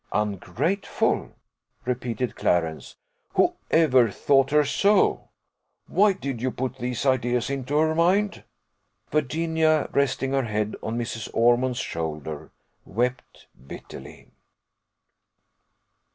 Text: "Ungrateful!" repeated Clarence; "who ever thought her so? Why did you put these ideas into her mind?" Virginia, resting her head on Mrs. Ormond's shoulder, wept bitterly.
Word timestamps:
"Ungrateful!" 0.13 1.29
repeated 1.85 2.35
Clarence; 2.35 2.95
"who 3.35 3.53
ever 3.69 4.09
thought 4.09 4.49
her 4.49 4.65
so? 4.65 5.29
Why 5.85 6.11
did 6.13 6.41
you 6.41 6.49
put 6.49 6.77
these 6.77 7.05
ideas 7.05 7.51
into 7.51 7.77
her 7.77 7.93
mind?" 7.93 8.43
Virginia, 9.11 9.87
resting 9.91 10.31
her 10.31 10.45
head 10.45 10.75
on 10.81 10.97
Mrs. 10.97 11.29
Ormond's 11.35 11.77
shoulder, 11.77 12.49
wept 12.83 13.45
bitterly. 13.67 14.31